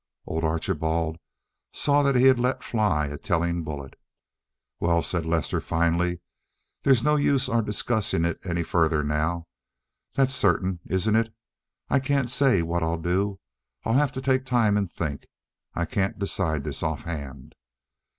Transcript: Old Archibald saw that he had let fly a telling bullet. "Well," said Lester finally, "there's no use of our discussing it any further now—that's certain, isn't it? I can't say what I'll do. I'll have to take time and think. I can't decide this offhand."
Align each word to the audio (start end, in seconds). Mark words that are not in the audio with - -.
Old 0.25 0.43
Archibald 0.43 1.19
saw 1.73 2.01
that 2.01 2.15
he 2.15 2.23
had 2.25 2.39
let 2.39 2.63
fly 2.63 3.05
a 3.05 3.19
telling 3.19 3.63
bullet. 3.63 3.93
"Well," 4.79 5.03
said 5.03 5.27
Lester 5.27 5.61
finally, 5.61 6.21
"there's 6.81 7.03
no 7.03 7.17
use 7.17 7.47
of 7.47 7.53
our 7.53 7.61
discussing 7.61 8.25
it 8.25 8.39
any 8.43 8.63
further 8.63 9.03
now—that's 9.03 10.33
certain, 10.33 10.79
isn't 10.87 11.15
it? 11.15 11.31
I 11.87 11.99
can't 11.99 12.31
say 12.31 12.63
what 12.63 12.81
I'll 12.81 12.97
do. 12.97 13.39
I'll 13.83 13.93
have 13.93 14.11
to 14.13 14.21
take 14.23 14.43
time 14.43 14.75
and 14.75 14.91
think. 14.91 15.27
I 15.75 15.85
can't 15.85 16.17
decide 16.17 16.63
this 16.63 16.81
offhand." 16.81 17.53